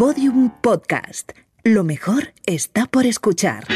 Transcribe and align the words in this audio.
Podium 0.00 0.48
Podcast. 0.62 1.32
Lo 1.62 1.84
mejor 1.84 2.32
está 2.46 2.86
por 2.86 3.04
escuchar. 3.04 3.66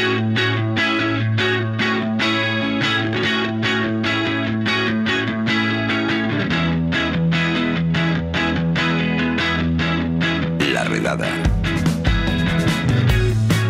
La 10.73 10.83
redada. 10.85 11.27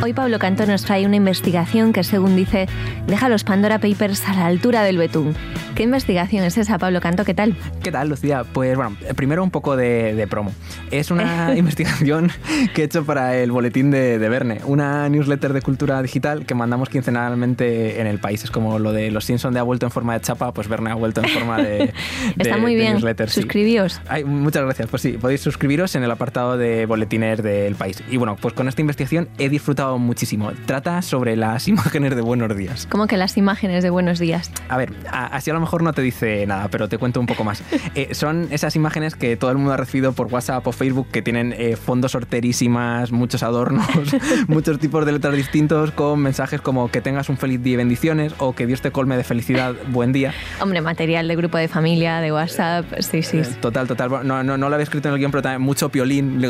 Hoy 0.02 0.14
Pablo 0.14 0.40
Canto 0.40 0.66
nos 0.66 0.86
trae 0.86 1.06
una 1.06 1.18
investigación 1.18 1.92
que, 1.92 2.06
según 2.06 2.38
dice, 2.38 2.68
deja 3.06 3.28
los 3.28 3.44
Pandora 3.44 3.80
Papers 3.80 4.26
a 4.30 4.34
la 4.34 4.46
altura 4.46 4.84
del 4.84 4.98
betún. 4.98 5.36
¿Qué 5.76 5.84
investigación 5.84 6.46
es 6.46 6.58
esa, 6.58 6.78
Pablo 6.78 7.02
Canto? 7.02 7.26
¿Qué 7.26 7.34
tal? 7.34 7.54
¿Qué 7.84 7.92
tal, 7.92 8.08
Lucía? 8.08 8.46
Pues 8.46 8.78
bueno, 8.78 8.96
primero 9.18 9.44
un 9.44 9.52
poco 9.52 9.76
de, 9.76 10.26
promo. 10.30 10.54
Es 10.90 11.12
una 11.12 11.54
investigación 11.58 12.32
que 12.74 12.84
he 12.84 12.86
hecho 12.86 13.06
para 13.06 13.36
el 13.36 13.52
boletín 13.52 13.92
de, 13.92 14.18
Verne, 14.18 14.62
una 14.64 15.10
newsletter 15.10 15.52
de 15.52 15.62
cultura 15.62 16.02
digital 16.02 16.46
que 16.46 16.56
mandamos 16.56 16.88
quincenalmente 16.88 18.00
en 18.00 18.08
el 18.08 18.20
país. 18.20 18.46
Es 18.46 18.52
como 18.52 18.80
lo 18.80 18.94
de 18.94 19.12
Los 19.12 19.26
Simpson 19.26 19.54
de 19.54 19.60
ha 19.60 19.64
vuelto 19.64 19.86
en 19.86 19.92
forma 19.92 20.14
de 20.14 20.22
chapa, 20.22 20.54
pues 20.54 20.70
Verne 20.70 20.92
ha 20.92 20.96
vuelto 20.96 21.22
en 21.22 21.28
forma 21.28 21.58
de, 21.58 21.94
Está 22.38 22.56
muy 22.58 22.76
bien. 22.76 22.94
newsletter. 22.94 23.30
Suscribíos. 23.30 24.00
muchas 24.26 24.64
gracias. 24.64 24.88
Pues 24.88 25.02
sí, 25.02 25.18
podéis 25.20 25.42
suscribiros 25.42 25.94
en 25.96 26.04
el 26.04 26.12
apartado 26.12 26.58
de 26.58 26.86
boletines 26.86 27.44
del 27.44 27.76
país. 27.76 28.02
Y 28.10 28.16
bueno, 28.16 28.38
pues 28.40 28.54
con 28.54 28.70
esta 28.70 28.80
investigación 28.80 29.28
he 29.40 29.50
disfrutado 29.50 29.98
muchísimo. 29.98 30.54
Trata 30.68 31.02
sobre 31.02 31.36
las 31.36 31.68
imágenes 31.68 32.16
de 32.16 32.22
Buenos 32.22 32.56
Días. 32.56 32.88
¿Cómo 32.90 33.08
que 33.08 33.18
las 33.18 33.36
imágenes 33.36 33.84
de 33.84 33.90
Buenos 33.90 34.20
Días? 34.20 34.50
A 34.70 34.78
ver, 34.78 34.94
así 35.12 35.52
a 35.52 35.54
lo 35.54 35.65
mejor 35.66 35.82
no 35.82 35.94
te 35.94 36.02
dice 36.02 36.46
nada, 36.46 36.68
pero 36.70 36.88
te 36.88 36.98
cuento 36.98 37.20
un 37.20 37.26
poco 37.26 37.44
más. 37.44 37.64
Eh, 37.94 38.14
son 38.14 38.48
esas 38.52 38.76
imágenes 38.76 39.16
que 39.16 39.38
todo 39.38 39.52
el 39.52 39.58
mundo 39.58 39.72
ha 39.72 39.78
recibido 39.78 40.12
por 40.12 40.28
WhatsApp 40.28 40.68
o 40.68 40.74
Facebook 40.74 41.08
que 41.12 41.22
tienen 41.22 41.54
eh, 41.58 41.78
fondos 41.78 42.14
horterísimas, 42.14 43.12
muchos 43.12 43.42
adornos, 43.42 43.88
muchos 44.48 44.80
tipos 44.80 45.06
de 45.06 45.14
letras 45.14 45.34
distintos 45.36 45.92
con 45.92 46.20
mensajes 46.20 46.60
como 46.60 46.92
que 46.92 47.00
tengas 47.00 47.30
un 47.30 47.38
feliz 47.38 47.64
día 47.64 47.76
y 47.76 47.78
bendiciones 47.78 48.34
o 48.40 48.54
que 48.54 48.66
Dios 48.66 48.82
te 48.82 48.92
colme 48.92 49.16
de 49.16 49.24
felicidad, 49.24 49.76
buen 49.92 50.12
día. 50.12 50.34
Hombre, 50.60 50.82
material 50.82 51.28
de 51.28 51.36
grupo 51.38 51.58
de 51.58 51.70
familia, 51.70 52.20
de 52.20 52.34
WhatsApp, 52.34 52.86
sí, 53.00 53.22
sí. 53.22 53.38
Eh, 53.38 53.46
total, 53.62 53.88
total. 53.88 54.10
No, 54.28 54.44
no, 54.44 54.58
no, 54.58 54.70
lo 54.70 54.76
había 54.76 54.84
escrito 54.84 55.08
en 55.08 55.14
el 55.14 55.20
guion, 55.20 55.32
pero 55.32 55.44
también 55.44 55.62
mucho 55.62 55.88
piolín, 55.88 56.42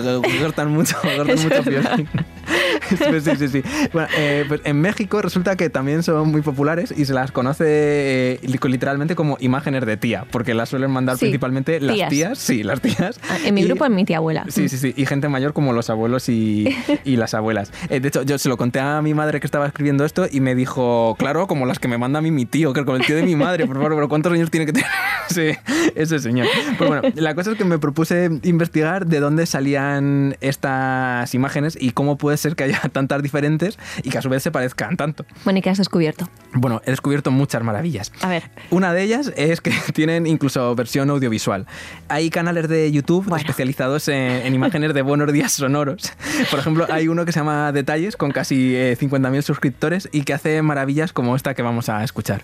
gustan 0.41 0.71
mucho, 0.71 0.97
mucho 1.43 1.63
piolín. 1.63 2.07
sí, 3.21 3.35
sí, 3.37 3.47
sí. 3.47 3.63
Bueno, 3.93 4.07
pues 4.47 4.61
en 4.63 4.81
México 4.81 5.21
resulta 5.21 5.55
que 5.55 5.69
también 5.69 6.03
son 6.03 6.29
muy 6.29 6.41
populares 6.41 6.93
y 6.95 7.05
se 7.05 7.13
las 7.13 7.31
conoce 7.31 8.39
literalmente 8.43 9.15
como 9.15 9.37
imágenes 9.39 9.85
de 9.85 9.97
tía, 9.97 10.25
porque 10.31 10.53
las 10.53 10.69
suelen 10.69 10.91
mandar 10.91 11.17
principalmente 11.17 11.79
las 11.79 12.09
tías. 12.09 12.37
Sí, 12.37 12.63
las 12.63 12.81
tías. 12.81 13.19
Ah, 13.29 13.37
en 13.45 13.53
mi 13.53 13.63
grupo 13.63 13.85
es 13.85 13.91
mi 13.91 14.05
tía 14.05 14.17
abuela. 14.17 14.45
Sí, 14.49 14.69
sí, 14.69 14.77
sí. 14.77 14.93
Y 14.95 15.05
gente 15.05 15.29
mayor 15.29 15.53
como 15.53 15.73
los 15.73 15.89
abuelos 15.89 16.29
y, 16.29 16.75
y 17.03 17.15
las 17.17 17.33
abuelas. 17.33 17.71
Eh, 17.89 17.99
de 17.99 18.07
hecho, 18.07 18.23
yo 18.23 18.37
se 18.37 18.49
lo 18.49 18.57
conté 18.57 18.79
a 18.79 19.01
mi 19.01 19.13
madre 19.13 19.39
que 19.39 19.47
estaba 19.47 19.67
escribiendo 19.67 20.05
esto 20.05 20.27
y 20.31 20.39
me 20.39 20.55
dijo, 20.55 21.15
claro, 21.17 21.47
como 21.47 21.65
las 21.65 21.79
que 21.79 21.87
me 21.87 21.97
manda 21.97 22.19
a 22.19 22.21
mí 22.21 22.31
mi 22.31 22.45
tío, 22.45 22.73
que 22.73 22.85
con 22.85 22.95
el 22.95 23.05
tío 23.05 23.15
de 23.15 23.23
mi 23.23 23.35
madre, 23.35 23.65
por 23.65 23.75
favor, 23.75 23.95
pero 23.95 24.09
¿cuántos 24.09 24.33
años 24.33 24.51
tiene 24.51 24.65
que 24.65 24.73
tener 24.73 24.89
ese, 25.29 25.59
ese 25.95 26.19
señor? 26.19 26.47
Pues 26.77 26.89
bueno, 26.89 27.03
la 27.15 27.35
cosa 27.35 27.51
es 27.51 27.57
que 27.57 27.65
me 27.65 27.79
propuse 27.79 28.29
investigar 28.43 29.05
de 29.05 29.19
dónde 29.19 29.45
salían 29.45 30.37
estas 30.41 31.33
imágenes 31.33 31.77
y 31.79 31.91
cómo 31.91 32.17
puede 32.17 32.37
ser 32.37 32.55
que 32.55 32.63
haya 32.63 32.81
tantas 32.91 33.21
diferentes 33.23 33.77
y 34.03 34.09
que 34.09 34.17
a 34.17 34.21
su 34.21 34.29
vez 34.29 34.43
se 34.43 34.51
parezcan 34.51 34.97
tanto. 34.97 35.25
Bueno, 35.43 35.59
¿y 35.59 35.61
qué 35.61 35.69
has 35.69 35.77
descubierto? 35.77 36.29
Bueno, 36.53 36.81
he 36.85 36.91
descubierto 36.91 37.31
muchas 37.31 37.63
maravillas. 37.63 38.11
A 38.21 38.29
ver. 38.29 38.43
Una 38.69 38.93
de 38.93 39.03
ellas 39.03 39.31
es 39.35 39.61
que 39.61 39.73
tienen 39.93 40.27
incluso 40.27 40.75
versión 40.75 41.09
audiovisual. 41.09 41.65
Hay 42.07 42.29
canales 42.29 42.67
de 42.67 42.91
YouTube 42.91 43.33
especializados 43.35 44.07
en, 44.07 44.53
imágenes 44.53 44.93
de 44.93 45.01
buenos 45.01 45.31
días 45.33 45.51
sonoros. 45.51 46.13
Por 46.49 46.59
ejemplo, 46.59 46.87
hay 46.89 47.07
uno 47.07 47.25
que 47.25 47.31
se 47.31 47.39
llama 47.39 47.71
Detalles 47.71 48.15
con 48.15 48.31
casi 48.31 48.73
50.000 48.73 49.35
eh, 49.35 49.41
suscriptores 49.41 50.09
y 50.11 50.23
que 50.23 50.33
hace 50.33 50.61
maravillas 50.61 51.13
como 51.13 51.35
esta 51.35 51.53
que 51.53 51.61
vamos 51.61 51.89
a 51.89 52.03
escuchar. 52.03 52.43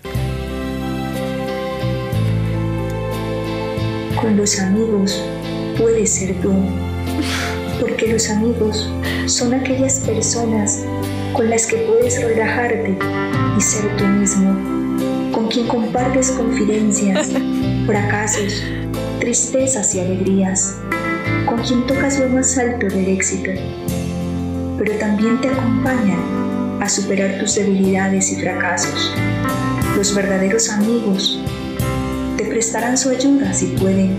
Con 4.22 4.36
los 4.36 4.60
amigos 4.60 5.20
puedes 5.76 6.14
ser 6.14 6.40
tú, 6.40 6.52
porque 7.80 8.06
los 8.06 8.30
amigos 8.30 8.88
son 9.26 9.52
aquellas 9.52 9.98
personas 9.98 10.84
con 11.32 11.50
las 11.50 11.66
que 11.66 11.78
puedes 11.78 12.22
relajarte 12.22 12.96
y 13.58 13.60
ser 13.60 13.96
tú 13.96 14.04
mismo 14.04 14.72
con 15.32 15.48
quien 15.48 15.66
compartes 15.66 16.30
confidencias, 16.30 17.30
fracasos, 17.86 18.62
tristezas 19.18 19.92
y 19.96 20.00
alegrías, 20.00 20.76
con 21.44 21.60
quien 21.60 21.84
tocas 21.88 22.20
lo 22.20 22.28
más 22.28 22.56
alto 22.58 22.86
del 22.86 23.08
éxito, 23.08 23.50
pero 24.78 24.96
también 25.00 25.40
te 25.40 25.48
acompañan 25.48 26.78
a 26.80 26.88
superar 26.88 27.40
tus 27.40 27.56
debilidades 27.56 28.30
y 28.30 28.36
fracasos. 28.36 29.12
Los 29.96 30.14
verdaderos 30.14 30.70
amigos 30.70 31.42
prestarán 32.62 32.96
su 32.96 33.10
ayuda 33.10 33.52
si 33.52 33.66
pueden, 33.66 34.16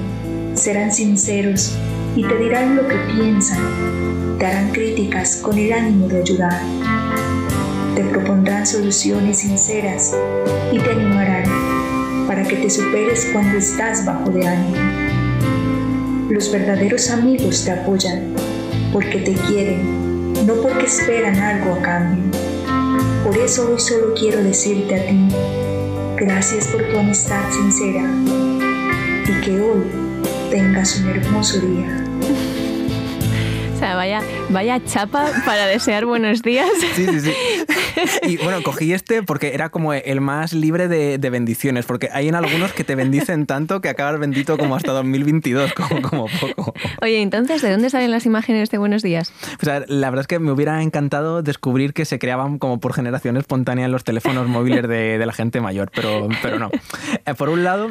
serán 0.54 0.92
sinceros 0.92 1.78
y 2.14 2.28
te 2.28 2.38
dirán 2.40 2.76
lo 2.76 2.86
que 2.90 2.98
piensan, 3.16 4.38
te 4.38 4.46
harán 4.46 4.70
críticas 4.72 5.38
con 5.38 5.58
el 5.58 5.72
ánimo 5.72 6.10
de 6.10 6.20
ayudar 6.20 6.62
te 7.96 8.04
propondrán 8.04 8.68
soluciones 8.68 9.40
sinceras 9.40 10.14
y 10.74 10.78
te 10.78 10.92
animarán 10.92 11.46
para 12.28 12.44
que 12.44 12.58
te 12.58 12.70
superes 12.70 13.30
cuando 13.32 13.58
estás 13.58 14.04
bajo 14.04 14.30
de 14.30 14.46
ánimo. 14.46 14.76
Los 16.30 16.52
verdaderos 16.52 17.12
amigos 17.12 17.64
te 17.64 17.72
apoyan 17.72 18.34
porque 18.92 19.20
te 19.20 19.36
quieren, 19.36 20.34
no 20.46 20.56
porque 20.56 20.88
esperan 20.88 21.38
algo 21.38 21.76
a 21.76 21.82
cambio. 21.82 22.24
Por 23.24 23.38
eso 23.38 23.70
hoy 23.72 23.80
solo 23.80 24.14
quiero 24.16 24.44
decirte 24.44 24.96
a 24.96 25.06
ti, 25.08 25.30
gracias 26.26 26.68
por 26.68 26.82
tu 26.90 26.98
amistad 26.98 27.52
sincera 27.52 28.10
y 29.28 29.42
que 29.42 29.60
hoy 29.60 29.84
tengas 30.50 30.98
un 31.00 31.10
hermoso 31.10 31.60
día. 31.60 32.03
Sea, 33.84 33.98
vaya, 33.98 34.22
vaya 34.48 34.82
chapa 34.86 35.30
para 35.46 35.66
desear 35.66 36.06
buenos 36.06 36.42
días. 36.42 36.70
Sí, 36.96 37.06
sí, 37.06 37.20
sí. 37.20 37.34
Y 38.24 38.38
bueno, 38.38 38.64
cogí 38.64 38.94
este 38.94 39.24
porque 39.24 39.54
era 39.54 39.70
como 39.70 39.94
el 39.94 40.22
más 40.22 40.54
libre 40.54 40.88
de, 40.88 41.18
bendiciones, 41.30 41.86
porque 41.86 42.10
hay 42.12 42.30
en 42.30 42.36
algunos 42.36 42.72
que 42.72 42.84
te 42.84 42.96
bendicen 42.96 43.46
tanto 43.46 43.82
que 43.82 43.90
acabas 43.90 44.20
bendito 44.20 44.58
como 44.58 44.76
hasta 44.76 44.92
2022, 44.94 45.74
como, 45.74 46.02
como 46.02 46.26
poco. 46.40 46.74
Oye, 47.02 47.22
entonces, 47.22 47.62
¿de 47.62 47.72
dónde 47.72 47.90
salen 47.90 48.12
las 48.12 48.26
imágenes 48.26 48.70
de 48.70 48.78
Buenos 48.78 49.04
Días? 49.04 49.34
La 49.88 50.10
verdad 50.10 50.22
es 50.22 50.28
que 50.28 50.40
me 50.40 50.52
hubiera 50.52 50.82
encantado 50.82 51.42
descubrir 51.42 51.94
que 51.94 52.06
se 52.06 52.20
creaban 52.20 52.60
como 52.60 52.80
por 52.80 52.94
generación 52.94 53.38
espontánea 53.38 53.86
en 53.86 53.92
los 53.92 54.04
teléfonos 54.04 54.48
móviles 54.48 54.88
de, 54.88 55.24
la 55.24 55.34
gente 55.34 55.60
mayor, 55.62 55.92
pero, 55.94 56.30
pero 56.42 56.60
no. 56.60 56.70
Eh, 57.26 57.34
por 57.34 57.50
un 57.50 57.64
lado, 57.64 57.90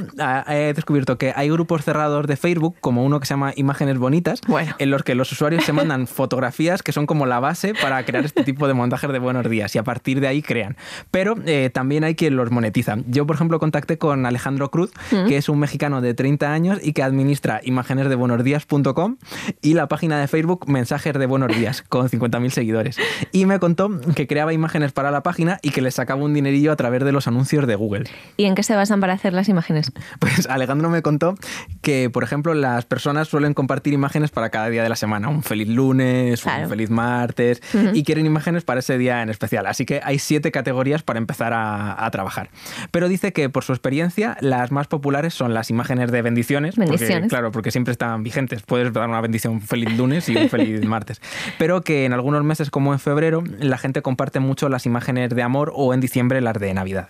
he 0.48 0.72
descubierto 0.74 1.19
que 1.19 1.32
hay 1.34 1.50
grupos 1.50 1.84
cerrados 1.84 2.26
de 2.26 2.36
Facebook, 2.36 2.76
como 2.80 3.04
uno 3.04 3.20
que 3.20 3.26
se 3.26 3.34
llama 3.34 3.53
Imágenes 3.56 3.98
Bonitas, 3.98 4.41
en 4.78 4.91
los 4.91 5.03
que 5.03 5.14
los 5.14 5.30
usuarios 5.32 5.64
se 5.64 5.72
mandan 5.82 6.06
fotografías 6.06 6.82
que 6.82 6.93
son 6.93 7.06
como 7.06 7.26
la 7.26 7.41
base 7.41 7.75
para 7.75 8.04
crear 8.04 8.25
este 8.25 8.44
tipo 8.44 8.69
de 8.69 8.75
montajes 8.75 9.10
de 9.10 9.19
Buenos 9.19 9.48
Días. 9.48 9.75
Y 9.75 9.78
a 9.78 9.84
partir 9.84 10.20
de 10.20 10.28
ahí 10.28 10.43
crean. 10.43 10.76
Pero 11.10 11.34
eh, 11.47 11.70
también 11.72 12.04
hay 12.04 12.15
quien 12.15 12.37
los 12.37 12.50
monetiza. 12.50 12.98
Yo, 13.06 13.26
por 13.26 13.37
ejemplo, 13.37 13.59
contacté 13.59 13.98
con 13.98 14.26
Alejandro 14.26 14.71
Cruz, 14.71 14.92
mm. 15.10 15.26
que 15.26 15.37
es 15.37 15.48
un 15.48 15.59
mexicano 15.59 16.00
de 16.00 16.15
30 16.15 16.53
años 16.53 16.78
y 16.82 16.92
que 16.92 17.03
administra 17.03 17.60
imágenes 17.65 18.09
de 18.09 18.15
buenosdías.com 18.15 19.16
y 19.60 19.75
la 19.75 19.88
página 19.88 20.21
de 20.21 20.28
Facebook 20.28 20.69
Mensajes 20.69 21.15
de 21.15 21.26
Buenos 21.26 21.54
Días, 21.56 21.82
con 21.82 22.09
50.000 22.09 22.50
seguidores. 22.50 22.97
Y 23.32 23.47
me 23.47 23.59
contó 23.59 23.91
que 24.15 24.26
creaba 24.26 24.53
imágenes 24.53 24.92
para 24.92 25.10
la 25.10 25.22
página 25.22 25.59
y 25.62 25.71
que 25.71 25.82
les 25.82 25.94
sacaba 25.94 26.22
un 26.22 26.34
dinerillo 26.34 26.72
a 26.72 26.76
través 26.76 27.04
de 27.04 27.12
los 27.12 27.26
anuncios 27.26 27.66
de 27.66 27.75
Google. 27.75 28.04
¿Y 28.37 28.44
en 28.44 28.54
qué 28.54 28.62
se 28.62 28.76
basan 28.76 29.00
para 29.00 29.15
hacer 29.15 29.32
las 29.32 29.48
imágenes? 29.48 29.92
Pues 30.19 30.47
Alejandro 30.48 30.91
me 30.91 31.03
contó 31.03 31.34
que, 31.81 32.10
por 32.10 32.22
ejemplo, 32.22 32.54
las 32.54 32.84
personas 32.84 33.28
suelen 33.28 33.54
compartir 33.54 33.92
imágenes 33.92 34.31
para 34.31 34.50
cada 34.50 34.69
día 34.69 34.82
de 34.82 34.88
la 34.88 34.97
semana. 34.97 35.28
Un 35.28 35.42
feliz 35.42 35.68
lunes, 35.74 36.45
un 36.45 36.69
feliz 36.69 36.91
martes, 36.91 37.63
y 37.92 38.03
quieren 38.04 38.27
imágenes 38.27 38.65
para 38.65 38.80
ese 38.80 38.98
día 38.98 39.22
en 39.22 39.30
especial. 39.30 39.66
Así 39.66 39.84
que 39.84 40.01
hay 40.03 40.19
siete 40.19 40.51
categorías 40.51 41.03
para 41.03 41.19
empezar 41.19 41.53
a, 41.54 42.09
trabajar. 42.13 42.51
Pero 42.91 43.09
dice 43.09 43.33
que 43.33 43.48
por 43.48 43.65
su 43.65 43.72
experiencia 43.72 44.36
las 44.41 44.71
más 44.71 44.86
populares 44.86 45.33
son 45.33 45.54
las 45.54 45.71
imágenes 45.71 46.13
de 46.13 46.21
bendiciones. 46.21 46.77
Bendiciones. 46.77 47.30
claro, 47.30 47.51
porque 47.53 47.71
siempre 47.71 47.92
están 47.92 48.22
vigentes. 48.22 48.63
Puedes 48.63 48.92
dar 48.92 49.09
una 49.09 49.21
bendición 49.21 49.63
feliz 49.63 49.97
lunes 49.97 50.28
y 50.28 50.36
un 50.36 50.51
feliz 50.51 50.84
martes. 50.86 51.22
Pero 51.59 51.80
que 51.80 52.04
en 52.04 52.13
algunos 52.13 52.45
meses 52.45 52.71
como 52.71 52.92
en 52.92 52.98
febrero 52.98 53.42
la 53.59 53.78
gente 53.78 54.03
comparte 54.03 54.41
mucho 54.41 54.69
las 54.69 54.84
imágenes 54.84 55.30
de 55.30 55.42
amor 55.42 55.72
o 55.74 55.95
en 55.95 56.01
diciembre 56.01 56.41
las 56.41 56.54
de 56.54 56.74
Navidad. 56.74 57.09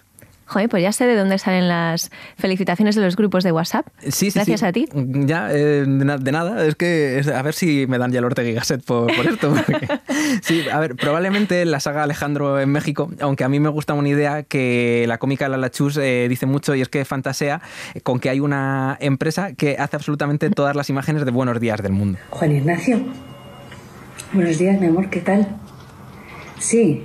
Joder, 0.52 0.68
pues 0.68 0.82
ya 0.82 0.92
sé 0.92 1.06
de 1.06 1.16
dónde 1.16 1.38
salen 1.38 1.66
las 1.66 2.10
felicitaciones 2.36 2.94
de 2.94 3.00
los 3.00 3.16
grupos 3.16 3.42
de 3.42 3.52
WhatsApp. 3.52 3.86
Sí, 4.02 4.30
sí, 4.30 4.32
Gracias 4.34 4.62
a 4.62 4.70
ti. 4.70 4.86
Ya, 4.92 5.50
eh, 5.50 5.86
de, 5.86 6.32
nada. 6.32 6.66
Es 6.66 6.74
que 6.74 7.22
a 7.34 7.40
ver 7.40 7.54
si 7.54 7.86
me 7.86 7.96
dan 7.96 8.12
ya 8.12 8.18
el 8.18 8.26
Ortega 8.26 8.50
y 8.50 8.52
Gasset 8.52 8.84
por, 8.84 9.10
esto. 9.10 9.54
sí, 10.42 10.64
a 10.70 10.78
ver, 10.78 10.94
probablemente 10.96 11.64
la 11.64 11.80
saga 11.80 12.02
Alejandro 12.02 12.60
en 12.60 12.68
México, 12.68 13.10
aunque 13.20 13.44
a 13.44 13.48
mí 13.48 13.60
me 13.60 13.70
gusta 13.70 13.94
una 13.94 14.10
idea 14.10 14.42
que 14.42 15.06
la 15.08 15.16
cómica 15.16 15.48
Lala 15.48 15.70
Chus 15.70 15.96
eh, 15.96 16.26
dice 16.28 16.44
mucho 16.44 16.74
y 16.74 16.82
es 16.82 16.90
que 16.90 17.06
fantasea 17.06 17.62
con 18.02 18.20
que 18.20 18.28
hay 18.28 18.40
una 18.40 18.98
empresa 19.00 19.54
que 19.54 19.76
hace 19.78 19.96
absolutamente 19.96 20.50
todas 20.50 20.76
las 20.76 20.90
imágenes 20.90 21.24
de 21.24 21.30
buenos 21.30 21.58
días 21.60 21.82
del 21.82 21.92
mundo. 21.92 22.18
Juan 22.28 22.52
Ignacio, 22.52 23.00
Buenos 24.34 24.58
días, 24.58 24.80
mi 24.80 24.86
amor, 24.86 25.10
¿qué 25.10 25.20
tal? 25.20 25.46
Sí. 26.58 27.04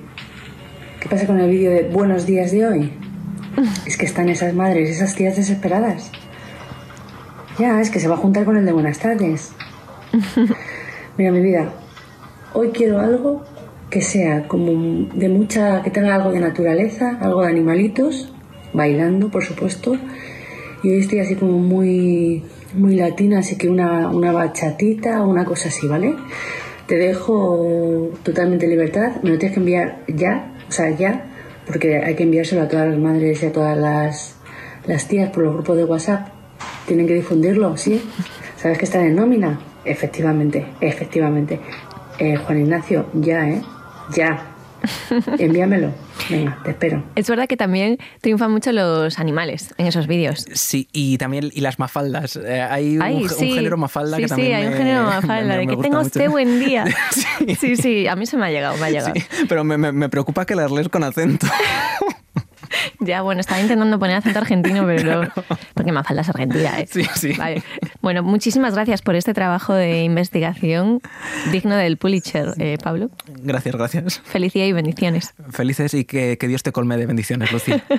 ¿Qué 0.99 1.09
pasa 1.09 1.27
con 1.27 1.39
el 1.39 1.49
vídeo 1.49 1.71
de 1.71 1.83
buenos 1.83 2.25
días 2.25 2.51
de 2.51 2.65
hoy? 2.65 3.06
Es 3.85 3.97
que 3.97 4.05
están 4.05 4.29
esas 4.29 4.53
madres, 4.53 4.89
esas 4.89 5.15
tías 5.15 5.35
desesperadas. 5.35 6.11
Ya, 7.57 7.81
es 7.81 7.89
que 7.89 7.99
se 7.99 8.07
va 8.07 8.13
a 8.13 8.17
juntar 8.17 8.45
con 8.45 8.55
el 8.55 8.65
de 8.65 8.71
buenas 8.71 8.99
tardes. 8.99 9.51
Mira, 11.17 11.31
mi 11.31 11.41
vida, 11.41 11.73
hoy 12.53 12.69
quiero 12.69 12.99
algo 12.99 13.43
que 13.89 14.01
sea 14.01 14.47
como 14.47 15.07
de 15.13 15.29
mucha, 15.29 15.81
que 15.81 15.89
tenga 15.89 16.13
algo 16.13 16.31
de 16.31 16.39
naturaleza, 16.39 17.17
algo 17.19 17.41
de 17.41 17.47
animalitos, 17.47 18.31
bailando, 18.73 19.29
por 19.29 19.43
supuesto. 19.43 19.97
Y 20.83 20.89
hoy 20.89 20.99
estoy 20.99 21.19
así 21.19 21.35
como 21.35 21.57
muy, 21.57 22.43
muy 22.75 22.95
latina, 22.95 23.39
así 23.39 23.57
que 23.57 23.69
una, 23.69 24.09
una 24.09 24.31
bachatita 24.31 25.23
o 25.23 25.29
una 25.29 25.45
cosa 25.45 25.69
así, 25.69 25.87
¿vale? 25.87 26.15
Te 26.85 26.95
dejo 26.95 28.11
totalmente 28.21 28.67
libertad, 28.67 29.13
me 29.23 29.31
lo 29.31 29.39
tienes 29.39 29.55
que 29.55 29.59
enviar 29.59 30.03
ya, 30.07 30.53
o 30.69 30.71
sea, 30.71 30.91
ya, 30.91 31.25
porque 31.67 31.97
hay 31.97 32.15
que 32.15 32.23
enviárselo 32.23 32.63
a 32.63 32.67
todas 32.67 32.89
las 32.89 32.97
madres 32.97 33.43
y 33.43 33.45
a 33.45 33.51
todas 33.51 33.77
las, 33.77 34.35
las 34.85 35.07
tías 35.07 35.29
por 35.29 35.43
los 35.43 35.53
grupos 35.53 35.77
de 35.77 35.83
WhatsApp. 35.83 36.29
Tienen 36.87 37.05
que 37.05 37.13
difundirlo, 37.13 37.77
¿sí? 37.77 38.01
¿Sabes 38.55 38.77
que 38.77 38.85
están 38.85 39.05
en 39.05 39.15
nómina? 39.15 39.59
Efectivamente, 39.85 40.65
efectivamente. 40.81 41.59
Eh, 42.17 42.37
Juan 42.37 42.59
Ignacio, 42.59 43.05
ya, 43.13 43.47
¿eh? 43.47 43.61
Ya. 44.15 44.56
Envíamelo. 45.39 45.91
Venga, 46.29 46.57
te 46.63 46.71
espero. 46.71 47.03
Es 47.15 47.29
verdad 47.29 47.47
que 47.47 47.57
también 47.57 47.97
triunfan 48.21 48.51
mucho 48.51 48.71
los 48.71 49.19
animales 49.19 49.73
en 49.77 49.87
esos 49.87 50.07
vídeos. 50.07 50.45
Sí, 50.53 50.87
y 50.91 51.17
también 51.17 51.49
y 51.53 51.61
las 51.61 51.79
mafaldas. 51.79 52.35
Eh, 52.37 52.61
hay 52.61 52.97
Ay, 53.01 53.23
un, 53.23 53.29
sí. 53.29 53.49
un 53.51 53.55
género 53.57 53.77
mafalda 53.77 54.17
sí, 54.17 54.23
que 54.23 54.27
también 54.29 54.47
Sí, 54.49 54.53
hay 54.53 54.67
un 54.67 54.73
género 54.73 55.03
mafalda, 55.05 55.53
me- 55.55 55.57
de 55.59 55.65
me 55.65 55.75
que 55.75 55.81
tenga 55.81 55.97
mucho. 55.97 56.07
usted 56.07 56.29
buen 56.29 56.59
día. 56.59 56.85
Sí. 57.11 57.55
Sí, 57.55 57.75
sí, 57.77 58.07
a 58.07 58.15
mí 58.15 58.25
se 58.25 58.35
me 58.37 58.45
ha 58.47 58.49
llegado, 58.51 58.75
me 58.77 58.85
ha 58.87 58.89
llegado. 58.89 59.13
Sí, 59.15 59.23
pero 59.47 59.63
me, 59.63 59.77
me- 59.77 59.91
me 59.91 60.09
preocupa 60.09 60.45
que 60.45 60.55
las 60.55 60.71
lees 60.71 60.89
con 60.89 61.03
acento. 61.03 61.47
Ya, 62.99 63.21
bueno, 63.21 63.41
estaba 63.41 63.61
intentando 63.61 63.97
poner 63.99 64.17
acento 64.17 64.39
argentino, 64.39 64.85
pero 64.85 65.23
no. 65.23 65.29
Porque 65.73 65.91
Mafalda 65.91 66.21
es 66.23 66.29
argentina, 66.29 66.79
¿eh? 66.79 66.87
Sí, 66.91 67.03
sí. 67.15 67.33
Vale. 67.33 67.63
Bueno, 68.07 68.23
muchísimas 68.23 68.73
gracias 68.73 69.01
por 69.01 69.15
este 69.15 69.33
trabajo 69.33 69.73
de 69.73 70.03
investigación 70.03 71.01
digno 71.51 71.75
del 71.75 71.97
Pulitzer, 71.97 72.53
eh, 72.57 72.77
Pablo. 72.81 73.09
Gracias, 73.43 73.75
gracias. 73.75 74.21
Felicidad 74.23 74.65
y 74.65 74.71
bendiciones. 74.71 75.33
Felices 75.49 75.93
y 75.93 76.05
que, 76.05 76.37
que 76.37 76.47
Dios 76.47 76.63
te 76.63 76.71
colme 76.71 76.95
de 76.95 77.05
bendiciones, 77.05 77.51
Lucía. 77.51 77.83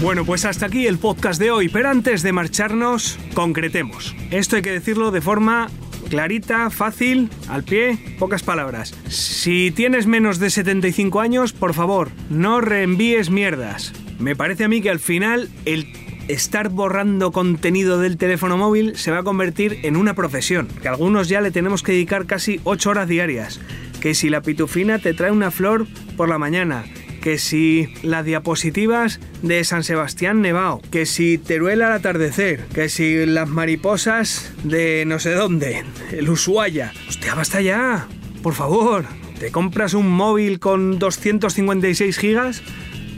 Bueno, 0.00 0.24
pues 0.26 0.44
hasta 0.44 0.66
aquí 0.66 0.86
el 0.86 0.98
podcast 0.98 1.40
de 1.40 1.50
hoy, 1.50 1.68
pero 1.70 1.88
antes 1.88 2.22
de 2.22 2.32
marcharnos, 2.32 3.18
concretemos. 3.32 4.14
Esto 4.30 4.56
hay 4.56 4.62
que 4.62 4.72
decirlo 4.72 5.10
de 5.10 5.22
forma 5.22 5.68
clarita, 6.10 6.68
fácil, 6.68 7.30
al 7.48 7.64
pie, 7.64 7.98
pocas 8.18 8.42
palabras. 8.42 8.94
Si 9.08 9.70
tienes 9.70 10.06
menos 10.06 10.38
de 10.38 10.50
75 10.50 11.20
años, 11.20 11.52
por 11.54 11.72
favor, 11.72 12.10
no 12.28 12.60
reenvíes 12.60 13.30
mierdas. 13.30 13.92
Me 14.18 14.36
parece 14.36 14.64
a 14.64 14.68
mí 14.68 14.82
que 14.82 14.90
al 14.90 14.98
final 15.00 15.48
el 15.64 15.86
estar 16.28 16.68
borrando 16.68 17.32
contenido 17.32 17.98
del 17.98 18.16
teléfono 18.16 18.56
móvil 18.56 18.96
se 18.96 19.10
va 19.10 19.18
a 19.18 19.22
convertir 19.24 19.80
en 19.82 19.96
una 19.96 20.14
profesión, 20.14 20.68
que 20.80 20.88
algunos 20.88 21.28
ya 21.28 21.40
le 21.40 21.50
tenemos 21.50 21.82
que 21.82 21.92
dedicar 21.92 22.26
casi 22.26 22.60
8 22.64 22.90
horas 22.90 23.08
diarias. 23.08 23.60
Que 24.00 24.14
si 24.14 24.28
la 24.28 24.42
pitufina 24.42 24.98
te 24.98 25.14
trae 25.14 25.30
una 25.30 25.50
flor 25.50 25.86
por 26.16 26.28
la 26.28 26.38
mañana, 26.38 26.84
que 27.24 27.38
si 27.38 27.88
las 28.02 28.24
diapositivas 28.26 29.18
de 29.40 29.64
San 29.64 29.82
Sebastián 29.82 30.42
Nevado, 30.42 30.82
que 30.90 31.06
si 31.06 31.38
Teruel 31.38 31.80
al 31.80 31.92
atardecer, 31.92 32.66
que 32.74 32.90
si 32.90 33.24
las 33.24 33.48
mariposas 33.48 34.52
de 34.62 35.04
no 35.06 35.18
sé 35.18 35.30
dónde, 35.32 35.84
el 36.12 36.28
Ushuaia. 36.28 36.92
Hostia, 37.08 37.34
basta 37.34 37.62
ya, 37.62 38.08
por 38.42 38.52
favor. 38.52 39.06
¿Te 39.38 39.50
compras 39.50 39.94
un 39.94 40.10
móvil 40.10 40.60
con 40.60 40.98
256 40.98 42.18
gigas 42.18 42.62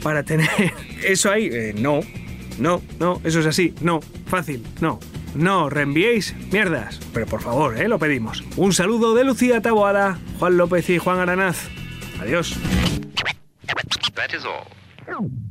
para 0.01 0.23
tener 0.23 0.49
eso 1.03 1.29
ahí? 1.29 1.49
Eh, 1.51 1.75
no, 1.77 1.99
no, 2.59 2.81
no, 2.99 3.21
eso 3.23 3.39
es 3.39 3.45
así, 3.45 3.73
no, 3.81 3.99
fácil, 4.25 4.63
no. 4.81 4.99
No, 5.35 5.69
reenviéis 5.69 6.35
mierdas. 6.51 6.99
Pero 7.13 7.27
por 7.27 7.41
favor, 7.41 7.77
¿eh? 7.77 7.87
Lo 7.87 7.99
pedimos. 7.99 8.43
Un 8.55 8.73
saludo 8.73 9.13
de 9.13 9.23
Lucía 9.23 9.61
Taboada, 9.61 10.19
Juan 10.39 10.57
López 10.57 10.89
y 10.89 10.97
Juan 10.97 11.19
Aranaz. 11.19 11.67
Adiós. 12.19 12.57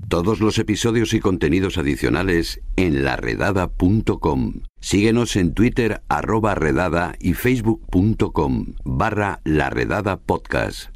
Todos 0.09 0.41
los 0.41 0.59
episodios 0.59 1.15
y 1.15 1.21
contenidos 1.21 1.79
adicionales 1.79 2.61
en 2.77 3.05
laredada.com. 3.05 4.63
Síguenos 4.81 5.37
en 5.37 5.55
Twitter 5.55 6.03
arroba 6.09 6.55
redada 6.55 7.15
y 7.19 7.35
facebook.com 7.35 8.75
barra 8.85 9.41
laredada 9.45 10.17
podcast. 10.17 10.96